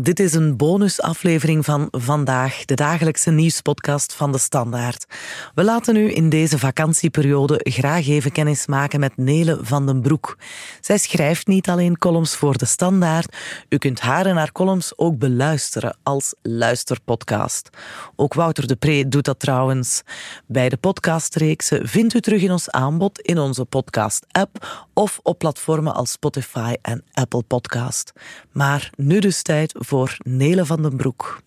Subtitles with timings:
[0.00, 5.06] Dit is een bonusaflevering van Vandaag, de dagelijkse nieuwspodcast van De Standaard.
[5.54, 10.38] We laten u in deze vakantieperiode graag even kennis maken met Nele van den Broek.
[10.80, 13.36] Zij schrijft niet alleen columns voor De Standaard,
[13.68, 17.70] u kunt haar en haar columns ook beluisteren als luisterpodcast.
[18.16, 20.02] Ook Wouter de Pre doet dat trouwens.
[20.46, 26.10] Beide podcastreeksen vindt u terug in ons aanbod in onze podcast-app of op platformen als
[26.10, 28.12] Spotify en Apple Podcast.
[28.52, 31.40] Maar nu dus tijd voor Nele van den Broek.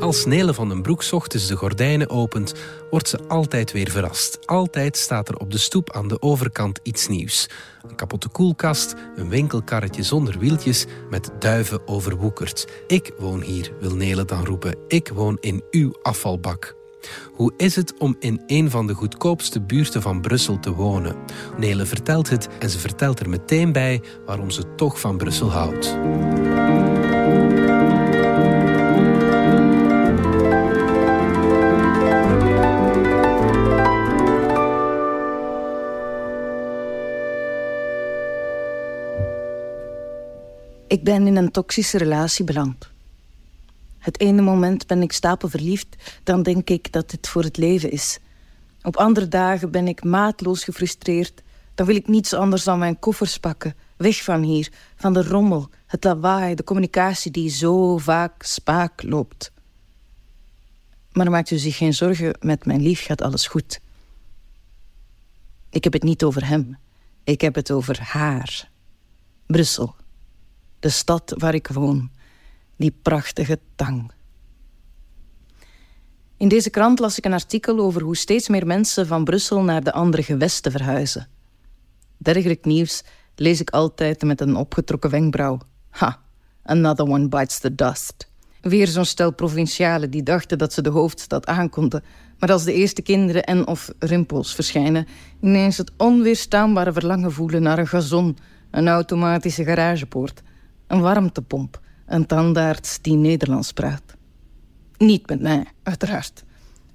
[0.00, 2.54] Als Nele van den Broek ochtends de gordijnen opent,
[2.90, 4.46] wordt ze altijd weer verrast.
[4.46, 7.48] Altijd staat er op de stoep aan de overkant iets nieuws.
[7.88, 12.66] Een kapotte koelkast, een winkelkarretje zonder wieltjes met duiven overwoekerd.
[12.86, 14.76] Ik woon hier, wil Nele dan roepen.
[14.88, 16.81] Ik woon in uw afvalbak.
[17.32, 21.16] Hoe is het om in een van de goedkoopste buurten van Brussel te wonen?
[21.58, 25.98] Nele vertelt het en ze vertelt er meteen bij waarom ze toch van Brussel houdt.
[40.86, 42.91] Ik ben in een toxische relatie beland.
[44.02, 48.18] Het ene moment ben ik stapelverliefd, dan denk ik dat het voor het leven is.
[48.82, 51.42] Op andere dagen ben ik maatloos gefrustreerd.
[51.74, 53.74] Dan wil ik niets anders dan mijn koffers pakken.
[53.96, 59.52] Weg van hier, van de rommel, het lawaai, de communicatie die zo vaak spaak loopt.
[61.12, 63.80] Maar maakt u zich geen zorgen, met mijn lief gaat alles goed.
[65.70, 66.78] Ik heb het niet over hem.
[67.24, 68.68] Ik heb het over haar.
[69.46, 69.94] Brussel.
[70.80, 72.10] De stad waar ik woon
[72.82, 74.10] die prachtige tang.
[76.36, 79.84] In deze krant las ik een artikel over hoe steeds meer mensen van Brussel naar
[79.84, 81.28] de andere gewesten verhuizen.
[82.16, 83.02] Dergelijk nieuws
[83.34, 85.58] lees ik altijd met een opgetrokken wenkbrauw.
[85.90, 86.22] Ha,
[86.62, 88.30] another one bites the dust.
[88.60, 92.02] Weer zo'n stel provincialen die dachten dat ze de hoofdstad aankonden,
[92.38, 95.06] maar als de eerste kinderen en of rimpels verschijnen,
[95.40, 98.38] ineens het onweerstaanbare verlangen voelen naar een gazon,
[98.70, 100.42] een automatische garagepoort,
[100.86, 101.80] een warmtepomp,
[102.12, 104.02] een tandarts die Nederlands praat.
[104.96, 106.44] Niet met mij, uiteraard.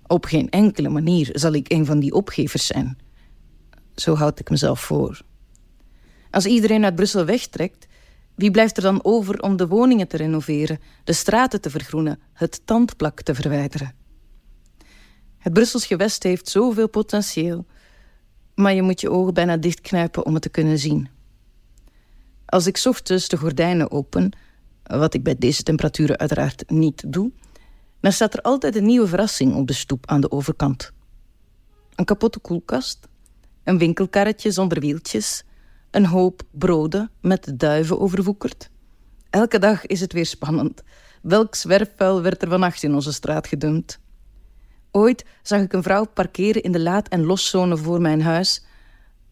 [0.08, 2.98] Op geen enkele manier zal ik een van die opgevers zijn.
[3.96, 5.22] Zo houd ik mezelf voor.
[6.32, 7.88] Als iedereen uit Brussel wegtrekt,
[8.36, 12.62] wie blijft er dan over om de woningen te renoveren, de straten te vergroenen, het
[12.66, 13.94] tandplak te verwijderen?
[15.38, 17.66] Het Brussels gewest heeft zoveel potentieel,
[18.56, 21.10] maar je moet je ogen bijna dichtknijpen om het te kunnen zien.
[22.46, 24.32] Als ik ochtends de gordijnen open,
[24.88, 27.32] wat ik bij deze temperaturen uiteraard niet doe,
[28.00, 30.92] dan staat er altijd een nieuwe verrassing op de stoep aan de overkant.
[31.96, 33.08] Een kapotte koelkast,
[33.64, 35.44] een winkelkarretje zonder wieltjes,
[35.92, 38.70] een hoop broden met duiven overwoekerd.
[39.30, 40.84] Elke dag is het weer spannend.
[41.22, 44.00] Welk zwerfvuil werd er vannacht in onze straat gedumpt?
[44.92, 48.66] Ooit zag ik een vrouw parkeren in de laad- en loszone voor mijn huis,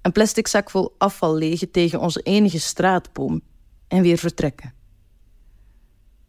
[0.01, 3.41] een plastic zak vol afval legen tegen onze enige straatboom
[3.87, 4.73] en weer vertrekken.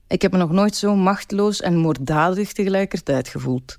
[0.09, 3.79] Ik heb me nog nooit zo machteloos en moorddadig tegelijkertijd gevoeld.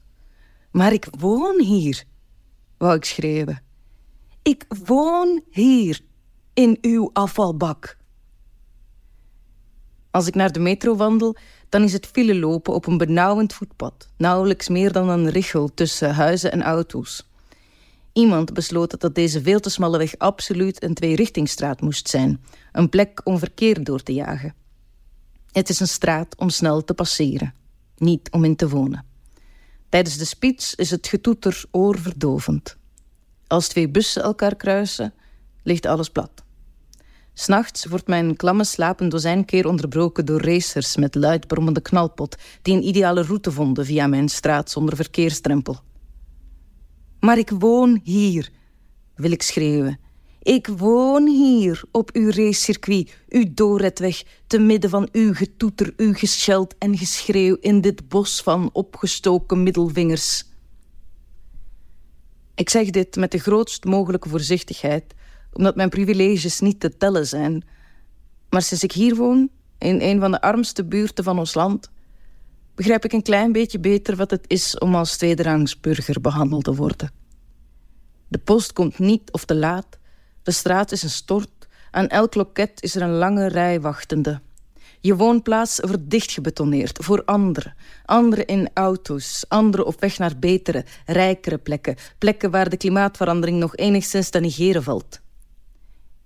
[0.71, 2.03] Maar ik woon hier,
[2.77, 3.61] wou ik schreeuwen.
[4.41, 6.01] Ik woon hier,
[6.53, 7.97] in uw afvalbak.
[10.11, 11.35] Als ik naar de metro wandel,
[11.69, 14.09] dan is het file lopen op een benauwend voetpad.
[14.17, 17.29] Nauwelijks meer dan een richel tussen huizen en auto's.
[18.13, 22.43] Iemand besloot dat deze veel te smalle weg absoluut een tweerichtingstraat moest zijn.
[22.71, 24.55] Een plek om verkeer door te jagen.
[25.57, 27.53] Het is een straat om snel te passeren,
[27.97, 29.05] niet om in te wonen.
[29.89, 32.77] Tijdens de spits is het getoeter oorverdovend.
[33.47, 35.13] Als twee bussen elkaar kruisen,
[35.63, 36.43] ligt alles plat.
[37.33, 42.35] S'nachts wordt mijn klamme slaap een dozijn keer onderbroken door racers met luid brommende knalpot
[42.61, 45.79] die een ideale route vonden via mijn straat zonder verkeersdrempel.
[47.19, 48.49] Maar ik woon hier,
[49.15, 49.99] wil ik schreeuwen
[50.47, 56.75] ik woon hier op uw racecircuit, uw doorretweg, te midden van uw getoeter, uw gescheld
[56.77, 60.43] en geschreeuw in dit bos van opgestoken middelvingers.
[62.55, 65.13] Ik zeg dit met de grootst mogelijke voorzichtigheid,
[65.53, 67.65] omdat mijn privileges niet te tellen zijn.
[68.49, 71.89] Maar sinds ik hier woon, in een van de armste buurten van ons land,
[72.75, 77.11] begrijp ik een klein beetje beter wat het is om als tweederangsburger behandeld te worden.
[78.27, 79.97] De post komt niet of te laat.
[80.47, 81.67] De straat is een stort.
[81.91, 84.41] Aan elk loket is er een lange rij wachtende.
[84.99, 87.75] Je woonplaats wordt dichtgebetoneerd voor anderen.
[88.05, 91.95] Anderen in auto's, anderen op weg naar betere, rijkere plekken.
[92.17, 95.21] Plekken waar de klimaatverandering nog enigszins te negeren valt.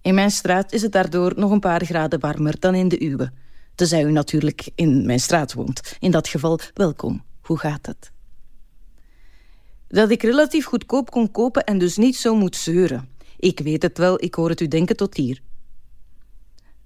[0.01, 3.31] In mijn straat is het daardoor nog een paar graden warmer dan in de uwe.
[3.75, 5.95] Tenzij u natuurlijk in mijn straat woont.
[5.99, 7.23] In dat geval, welkom.
[7.41, 8.11] Hoe gaat het?
[9.87, 13.10] Dat ik relatief goedkoop kon kopen en dus niet zo moet zeuren.
[13.41, 15.41] Ik weet het wel, ik hoor het u denken tot hier.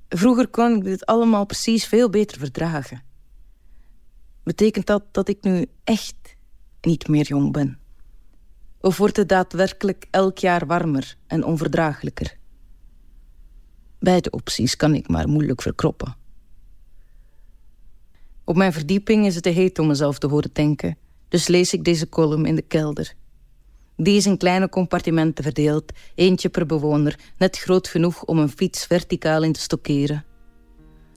[0.09, 3.03] Vroeger kon ik dit allemaal precies veel beter verdragen.
[4.43, 6.35] Betekent dat dat ik nu echt
[6.81, 7.79] niet meer jong ben?
[8.81, 12.37] Of wordt het daadwerkelijk elk jaar warmer en onverdraaglijker?
[13.99, 16.15] Beide opties kan ik maar moeilijk verkroppen.
[18.43, 20.97] Op mijn verdieping is het te heet om mezelf te horen denken,
[21.27, 23.15] dus lees ik deze column in de kelder.
[23.97, 28.85] Die is in kleine compartimenten verdeeld, eentje per bewoner, net groot genoeg om een fiets
[28.85, 30.25] verticaal in te stockeren.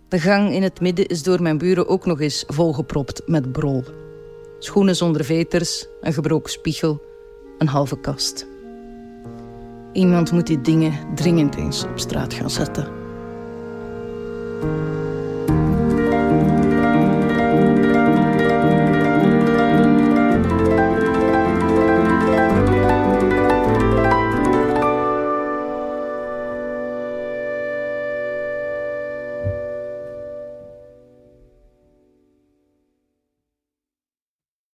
[0.09, 3.85] De gang in het midden is door mijn buren ook nog eens volgepropt met brol.
[4.59, 7.03] Schoenen zonder veters, een gebroken spiegel,
[7.59, 8.47] een halve kast.
[9.93, 12.87] Iemand moet die dingen dringend eens op straat gaan zetten.